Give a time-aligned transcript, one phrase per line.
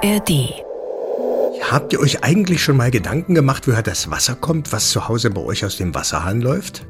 [0.00, 0.62] ARD.
[1.72, 5.30] Habt ihr euch eigentlich schon mal Gedanken gemacht, woher das Wasser kommt, was zu Hause
[5.30, 6.86] bei euch aus dem Wasserhahn läuft?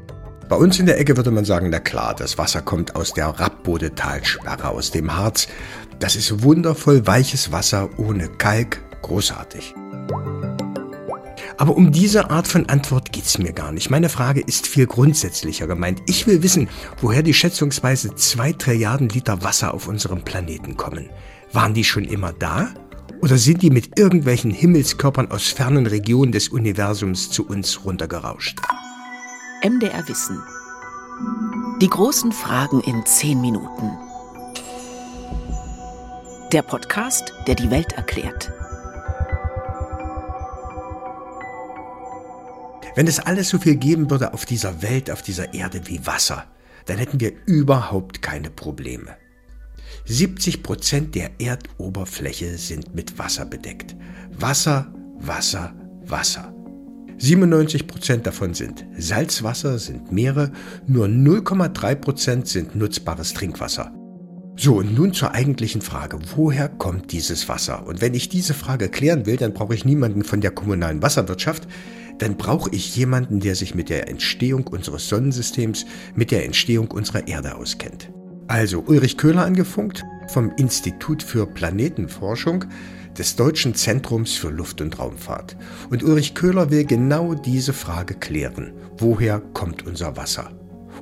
[0.47, 3.27] Bei uns in der Ecke würde man sagen, na klar, das Wasser kommt aus der
[3.39, 5.47] Rappbodetalsperre, aus dem Harz.
[5.97, 9.73] Das ist wundervoll weiches Wasser ohne Kalk, großartig.
[11.57, 13.89] Aber um diese Art von Antwort geht's mir gar nicht.
[13.89, 16.03] Meine Frage ist viel grundsätzlicher gemeint.
[16.05, 16.69] Ich will wissen,
[17.01, 21.09] woher die schätzungsweise zwei Trilliarden Liter Wasser auf unserem Planeten kommen.
[21.51, 22.69] Waren die schon immer da?
[23.21, 28.59] Oder sind die mit irgendwelchen Himmelskörpern aus fernen Regionen des Universums zu uns runtergerauscht?
[29.61, 30.41] MDR Wissen.
[31.81, 33.91] Die großen Fragen in zehn Minuten.
[36.53, 38.53] Der Podcast, der die Welt erklärt.
[42.95, 46.45] Wenn es alles so viel geben würde auf dieser Welt, auf dieser Erde wie Wasser,
[46.85, 49.17] dann hätten wir überhaupt keine Probleme.
[50.05, 53.95] 70 Prozent der Erdoberfläche sind mit Wasser bedeckt.
[54.31, 55.73] Wasser, Wasser,
[56.05, 56.53] Wasser.
[57.17, 60.51] 97 Prozent davon sind Salzwasser, sind Meere,
[60.87, 63.93] nur 0,3 Prozent sind nutzbares Trinkwasser.
[64.55, 66.19] So, und nun zur eigentlichen Frage.
[66.35, 67.85] Woher kommt dieses Wasser?
[67.87, 71.67] Und wenn ich diese Frage klären will, dann brauche ich niemanden von der kommunalen Wasserwirtschaft,
[72.17, 75.85] dann brauche ich jemanden, der sich mit der Entstehung unseres Sonnensystems,
[76.15, 78.11] mit der Entstehung unserer Erde auskennt.
[78.49, 82.65] Also Ulrich Köhler angefunkt vom Institut für Planetenforschung
[83.15, 85.55] des Deutschen Zentrums für Luft- und Raumfahrt.
[85.91, 88.73] Und Ulrich Köhler will genau diese Frage klären.
[88.97, 90.49] Woher kommt unser Wasser?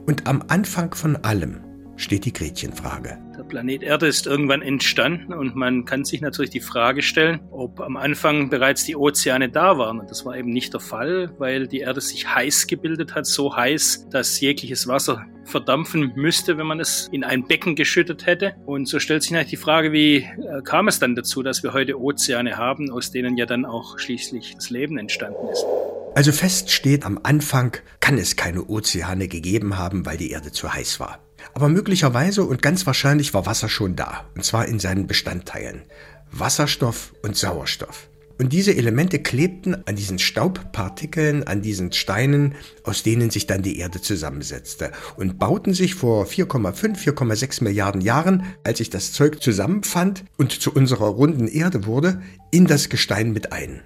[0.05, 1.61] Und am Anfang von allem
[1.95, 3.17] steht die Gretchenfrage.
[3.47, 7.97] Planet Erde ist irgendwann entstanden und man kann sich natürlich die Frage stellen, ob am
[7.97, 9.99] Anfang bereits die Ozeane da waren.
[9.99, 13.55] Und das war eben nicht der Fall, weil die Erde sich heiß gebildet hat, so
[13.55, 18.55] heiß, dass jegliches Wasser verdampfen müsste, wenn man es in ein Becken geschüttet hätte.
[18.65, 21.73] Und so stellt sich natürlich die Frage, wie äh, kam es dann dazu, dass wir
[21.73, 25.65] heute Ozeane haben, aus denen ja dann auch schließlich das Leben entstanden ist.
[26.15, 30.73] Also fest steht, am Anfang kann es keine Ozeane gegeben haben, weil die Erde zu
[30.73, 31.19] heiß war.
[31.53, 35.83] Aber möglicherweise und ganz wahrscheinlich war Wasser schon da, und zwar in seinen Bestandteilen.
[36.31, 38.09] Wasserstoff und Sauerstoff.
[38.39, 42.53] Und diese Elemente klebten an diesen Staubpartikeln, an diesen Steinen,
[42.83, 48.43] aus denen sich dann die Erde zusammensetzte und bauten sich vor 4,5, 4,6 Milliarden Jahren,
[48.63, 52.21] als sich das Zeug zusammenfand und zu unserer runden Erde wurde,
[52.51, 53.81] in das Gestein mit ein.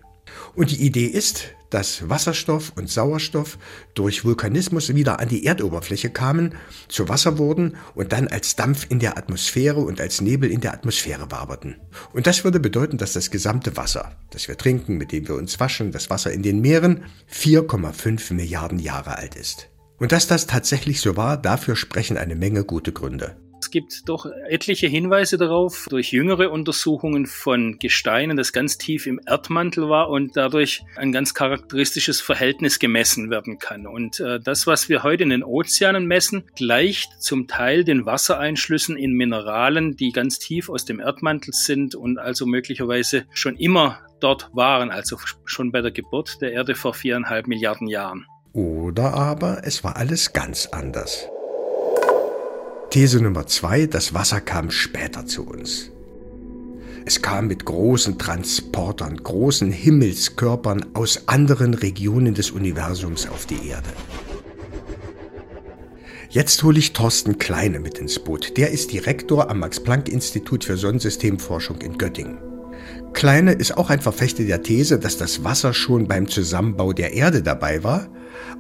[0.54, 3.58] Und die Idee ist, dass Wasserstoff und Sauerstoff
[3.96, 6.54] durch Vulkanismus wieder an die Erdoberfläche kamen,
[6.88, 10.74] zu Wasser wurden und dann als Dampf in der Atmosphäre und als Nebel in der
[10.74, 11.78] Atmosphäre waberten.
[12.14, 15.60] Und das würde bedeuten, dass das gesamte Wasser, das wir trinken, mit dem wir uns
[15.60, 19.70] waschen, das Wasser in den Meeren, 4,5 Milliarden Jahre alt ist.
[19.98, 23.36] Und dass das tatsächlich so war, dafür sprechen eine Menge gute Gründe.
[23.72, 29.22] Es gibt doch etliche Hinweise darauf durch jüngere Untersuchungen von Gesteinen, das ganz tief im
[29.26, 33.88] Erdmantel war und dadurch ein ganz charakteristisches Verhältnis gemessen werden kann.
[33.88, 38.98] Und äh, das, was wir heute in den Ozeanen messen, gleicht zum Teil den Wassereinschlüssen
[38.98, 44.50] in Mineralen, die ganz tief aus dem Erdmantel sind und also möglicherweise schon immer dort
[44.52, 48.26] waren, also schon bei der Geburt der Erde vor viereinhalb Milliarden Jahren.
[48.52, 51.30] Oder aber es war alles ganz anders.
[52.92, 55.92] These Nummer zwei, das Wasser kam später zu uns.
[57.06, 63.88] Es kam mit großen Transportern, großen Himmelskörpern aus anderen Regionen des Universums auf die Erde.
[66.32, 68.58] Jetzt hole ich Thorsten Kleine mit ins Boot.
[68.58, 72.40] Der ist Direktor am Max-Planck-Institut für Sonnensystemforschung in Göttingen.
[73.14, 77.42] Kleine ist auch ein Verfechter der These, dass das Wasser schon beim Zusammenbau der Erde
[77.42, 78.10] dabei war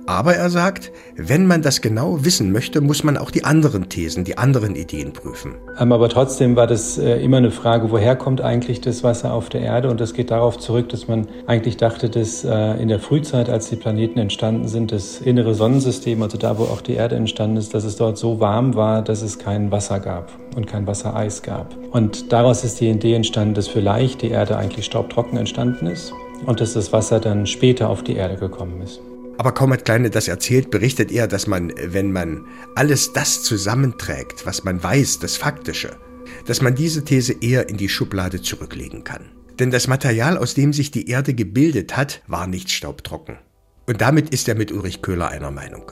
[0.06, 4.24] aber er sagt, wenn man das genau wissen möchte, muss man auch die anderen Thesen,
[4.24, 5.53] die anderen Ideen prüfen.
[5.80, 9.50] Ähm, aber trotzdem war das äh, immer eine Frage, woher kommt eigentlich das Wasser auf
[9.50, 9.90] der Erde?
[9.90, 13.70] Und das geht darauf zurück, dass man eigentlich dachte, dass äh, in der Frühzeit, als
[13.70, 17.74] die Planeten entstanden sind, das innere Sonnensystem, also da, wo auch die Erde entstanden ist,
[17.74, 21.75] dass es dort so warm war, dass es kein Wasser gab und kein Wassereis gab.
[21.91, 26.14] Und daraus ist die Idee entstanden, dass vielleicht die Erde eigentlich staubtrocken entstanden ist
[26.46, 29.00] und dass das Wasser dann später auf die Erde gekommen ist.
[29.41, 32.46] Aber kaum hat Kleine das erzählt, berichtet er, dass man, wenn man
[32.76, 35.97] alles das zusammenträgt, was man weiß, das Faktische,
[36.46, 39.32] dass man diese These eher in die Schublade zurücklegen kann.
[39.58, 43.40] Denn das Material, aus dem sich die Erde gebildet hat, war nicht staubtrocken.
[43.88, 45.91] Und damit ist er mit Ulrich Köhler einer Meinung.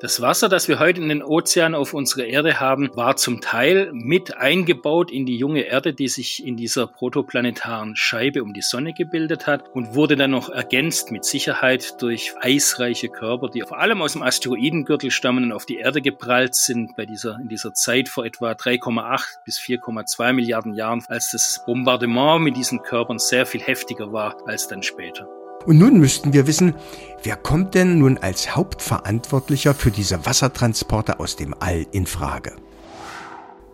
[0.00, 3.90] Das Wasser, das wir heute in den Ozeanen auf unserer Erde haben, war zum Teil
[3.92, 8.92] mit eingebaut in die junge Erde, die sich in dieser protoplanetaren Scheibe um die Sonne
[8.92, 14.00] gebildet hat und wurde dann noch ergänzt mit Sicherheit durch eisreiche Körper, die vor allem
[14.00, 18.08] aus dem Asteroidengürtel stammen und auf die Erde geprallt sind bei dieser, in dieser Zeit
[18.08, 23.62] vor etwa 3,8 bis 4,2 Milliarden Jahren, als das Bombardement mit diesen Körpern sehr viel
[23.62, 25.28] heftiger war als dann später.
[25.66, 26.74] Und nun müssten wir wissen,
[27.22, 32.52] wer kommt denn nun als Hauptverantwortlicher für diese Wassertransporte aus dem All in Frage?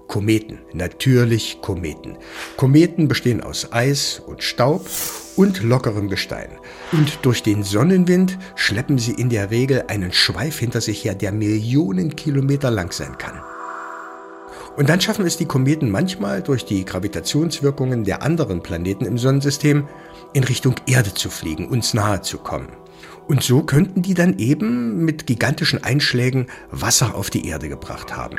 [0.08, 2.18] Kometen, natürlich Kometen.
[2.56, 4.88] Kometen bestehen aus Eis und Staub
[5.36, 6.50] und lockerem Gestein.
[6.92, 11.32] Und durch den Sonnenwind schleppen sie in der Regel einen Schweif hinter sich her, der
[11.32, 13.40] Millionen Kilometer lang sein kann.
[14.76, 19.86] Und dann schaffen es die Kometen manchmal durch die Gravitationswirkungen der anderen Planeten im Sonnensystem
[20.32, 22.68] in Richtung Erde zu fliegen, uns nahe zu kommen.
[23.28, 28.38] Und so könnten die dann eben mit gigantischen Einschlägen Wasser auf die Erde gebracht haben.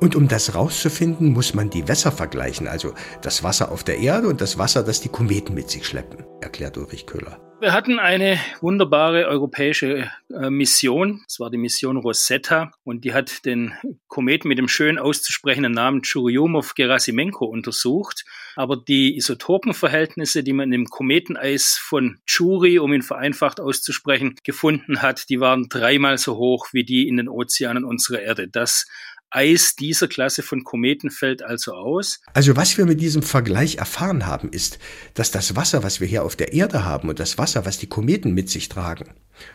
[0.00, 4.28] Und um das rauszufinden, muss man die Wässer vergleichen, also das Wasser auf der Erde
[4.28, 7.40] und das Wasser, das die Kometen mit sich schleppen, erklärt Ulrich Köhler.
[7.60, 11.22] Wir hatten eine wunderbare europäische äh, Mission.
[11.26, 13.74] Das war die Mission Rosetta und die hat den
[14.06, 18.24] Kometen mit dem schön auszusprechenden Namen Churyumov-Gerasimenko untersucht.
[18.54, 25.28] Aber die Isotopenverhältnisse, die man im Kometeneis von Churi, um ihn vereinfacht auszusprechen, gefunden hat,
[25.28, 28.46] die waren dreimal so hoch wie die in den Ozeanen unserer Erde.
[28.46, 28.86] Das
[29.30, 32.20] Eis dieser Klasse von Kometen fällt also aus.
[32.32, 34.78] Also was wir mit diesem Vergleich erfahren haben, ist,
[35.14, 37.88] dass das Wasser, was wir hier auf der Erde haben und das Wasser, was die
[37.88, 39.10] Kometen mit sich tragen,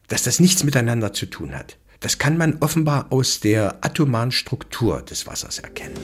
[0.07, 1.77] dass das nichts miteinander zu tun hat.
[1.99, 5.97] Das kann man offenbar aus der atomaren Struktur des Wassers erkennen.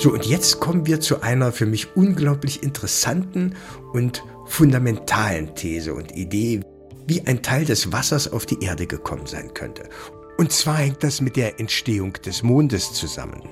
[0.00, 3.56] So, und jetzt kommen wir zu einer für mich unglaublich interessanten
[3.92, 6.60] und fundamentalen These und Idee,
[7.08, 9.88] wie ein Teil des Wassers auf die Erde gekommen sein könnte.
[10.36, 13.42] Und zwar hängt das mit der Entstehung des Mondes zusammen.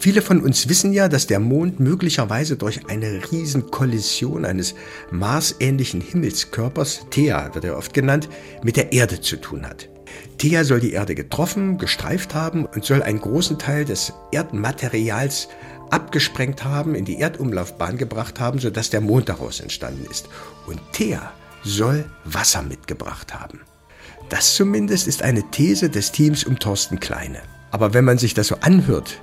[0.00, 4.74] Viele von uns wissen ja, dass der Mond möglicherweise durch eine Riesenkollision eines
[5.12, 8.28] marsähnlichen Himmelskörpers, Thea wird er oft genannt,
[8.64, 9.88] mit der Erde zu tun hat.
[10.38, 15.48] Thea soll die Erde getroffen, gestreift haben und soll einen großen Teil des Erdmaterials
[15.92, 20.28] abgesprengt haben, in die Erdumlaufbahn gebracht haben, sodass der Mond daraus entstanden ist.
[20.66, 23.60] Und Thea soll Wasser mitgebracht haben.
[24.28, 27.40] Das zumindest ist eine These des Teams um Thorsten Kleine.
[27.70, 29.20] Aber wenn man sich das so anhört,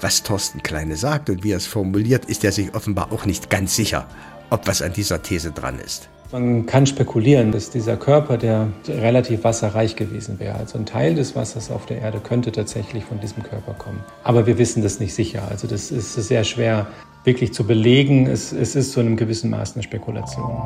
[0.00, 3.50] was Thorsten Kleine sagt und wie er es formuliert, ist er sich offenbar auch nicht
[3.50, 4.08] ganz sicher,
[4.50, 6.08] ob was an dieser These dran ist.
[6.32, 11.36] Man kann spekulieren, dass dieser Körper, der relativ wasserreich gewesen wäre, also ein Teil des
[11.36, 14.00] Wassers auf der Erde, könnte tatsächlich von diesem Körper kommen.
[14.24, 15.42] Aber wir wissen das nicht sicher.
[15.48, 16.86] Also das ist sehr schwer
[17.24, 18.26] wirklich zu belegen.
[18.26, 20.60] Es, es ist zu einem gewissen Maß eine Spekulation.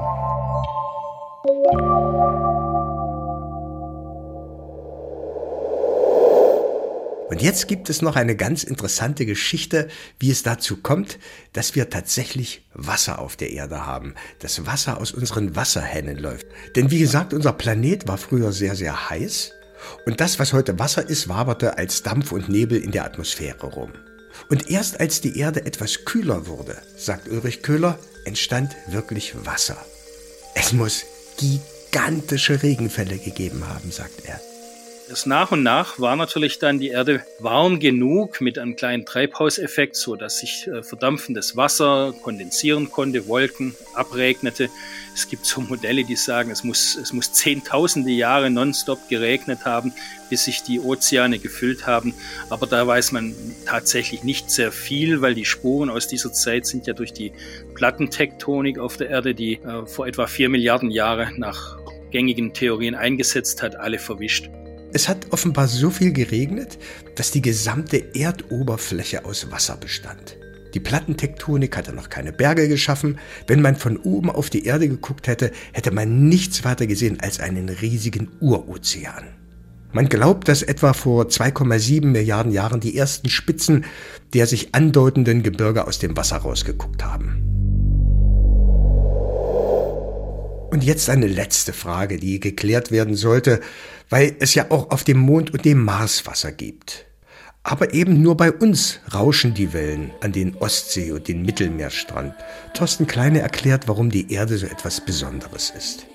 [7.28, 9.88] Und jetzt gibt es noch eine ganz interessante Geschichte,
[10.18, 11.18] wie es dazu kommt,
[11.52, 14.14] dass wir tatsächlich Wasser auf der Erde haben.
[14.38, 16.46] Das Wasser aus unseren Wasserhähnen läuft.
[16.74, 19.52] Denn wie gesagt, unser Planet war früher sehr, sehr heiß.
[20.06, 23.92] Und das, was heute Wasser ist, waberte als Dampf und Nebel in der Atmosphäre rum.
[24.48, 29.76] Und erst als die Erde etwas kühler wurde, sagt Ulrich Köhler, entstand wirklich Wasser.
[30.54, 31.04] Es muss
[31.36, 34.40] gigantische Regenfälle gegeben haben, sagt er.
[35.08, 39.96] Erst nach und nach war natürlich dann die Erde warm genug mit einem kleinen Treibhauseffekt,
[39.96, 44.68] so dass sich äh, verdampfendes Wasser kondensieren konnte, Wolken abregnete.
[45.14, 49.94] Es gibt so Modelle, die sagen, es muss, es muss zehntausende Jahre nonstop geregnet haben,
[50.28, 52.12] bis sich die Ozeane gefüllt haben.
[52.50, 53.34] Aber da weiß man
[53.64, 57.32] tatsächlich nicht sehr viel, weil die Spuren aus dieser Zeit sind ja durch die
[57.72, 61.78] Plattentektonik auf der Erde, die äh, vor etwa vier Milliarden Jahre nach
[62.10, 64.50] gängigen Theorien eingesetzt hat, alle verwischt.
[64.92, 66.78] Es hat offenbar so viel geregnet,
[67.14, 70.36] dass die gesamte Erdoberfläche aus Wasser bestand.
[70.74, 73.18] Die Plattentektonik hatte noch keine Berge geschaffen.
[73.46, 77.40] Wenn man von oben auf die Erde geguckt hätte, hätte man nichts weiter gesehen als
[77.40, 79.24] einen riesigen Urozean.
[79.92, 83.84] Man glaubt, dass etwa vor 2,7 Milliarden Jahren die ersten Spitzen
[84.34, 87.42] der sich andeutenden Gebirge aus dem Wasser rausgeguckt haben.
[90.70, 93.60] Und jetzt eine letzte Frage, die geklärt werden sollte,
[94.08, 97.06] weil es ja auch auf dem Mond und dem Mars Wasser gibt.
[97.62, 102.34] Aber eben nur bei uns rauschen die Wellen an den Ostsee- und den Mittelmeerstrand.
[102.72, 106.06] Thorsten Kleine erklärt, warum die Erde so etwas Besonderes ist.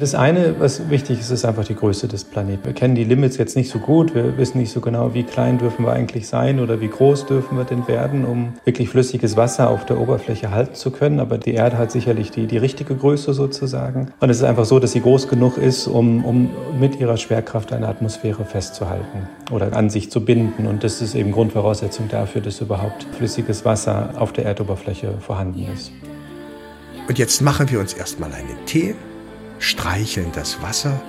[0.00, 2.64] Das eine, was wichtig ist, ist einfach die Größe des Planeten.
[2.64, 4.14] Wir kennen die Limits jetzt nicht so gut.
[4.14, 7.58] Wir wissen nicht so genau, wie klein dürfen wir eigentlich sein oder wie groß dürfen
[7.58, 11.20] wir denn werden, um wirklich flüssiges Wasser auf der Oberfläche halten zu können.
[11.20, 14.10] Aber die Erde hat sicherlich die, die richtige Größe sozusagen.
[14.20, 16.48] Und es ist einfach so, dass sie groß genug ist, um, um
[16.80, 20.66] mit ihrer Schwerkraft eine Atmosphäre festzuhalten oder an sich zu binden.
[20.66, 25.92] Und das ist eben Grundvoraussetzung dafür, dass überhaupt flüssiges Wasser auf der Erdoberfläche vorhanden ist.
[27.06, 28.94] Und jetzt machen wir uns erstmal einen Tee
[29.60, 31.00] streicheln das Wasser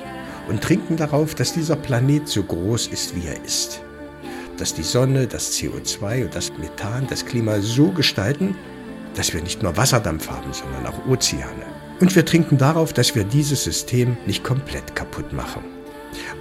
[0.48, 3.81] und trinken darauf, dass dieser Planet so groß ist, wie er ist.
[4.58, 8.55] Dass die Sonne, das CO2 und das Methan das Klima so gestalten,
[9.15, 11.65] dass wir nicht nur Wasserdampf haben, sondern auch Ozeane.
[12.00, 15.63] Und wir trinken darauf, dass wir dieses System nicht komplett kaputt machen.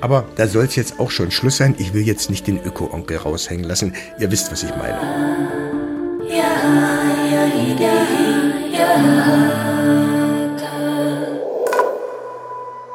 [0.01, 1.75] Aber da soll es jetzt auch schon Schluss sein.
[1.79, 3.95] Ich will jetzt nicht den Öko-Onkel raushängen lassen.
[4.19, 4.99] Ihr wisst, was ich meine.
[6.29, 6.45] Ja,
[7.31, 7.47] ja,
[7.79, 7.93] ja,
[8.73, 9.70] ja.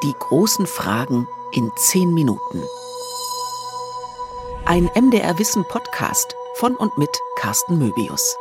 [0.06, 2.62] Die großen Fragen in zehn Minuten.
[4.64, 7.10] Ein MDR Wissen Podcast von und mit
[7.40, 8.36] Carsten Möbius.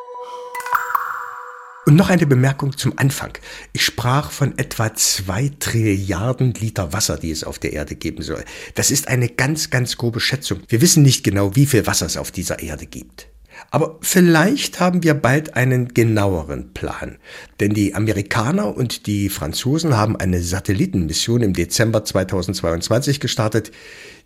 [1.88, 3.36] Und noch eine Bemerkung zum Anfang.
[3.74, 8.46] Ich sprach von etwa zwei Trilliarden Liter Wasser, die es auf der Erde geben soll.
[8.76, 10.62] Das ist eine ganz, ganz grobe Schätzung.
[10.68, 13.28] Wir wissen nicht genau, wie viel Wasser es auf dieser Erde gibt.
[13.72, 17.18] Aber vielleicht haben wir bald einen genaueren Plan.
[17.60, 23.72] Denn die Amerikaner und die Franzosen haben eine Satellitenmission im Dezember 2022 gestartet,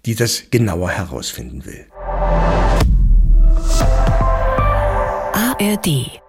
[0.06, 1.86] die das genauer herausfinden will.
[5.34, 6.22] ARD